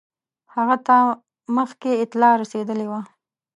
[0.55, 0.95] هغه ته
[1.57, 3.01] مخکي اطلاع رسېدلې وه.